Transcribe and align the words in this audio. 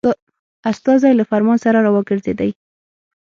استازی 0.71 1.11
له 1.19 1.23
فرمان 1.31 1.57
سره 1.65 1.79
را 1.85 1.91
وګرځېدی. 1.95 2.51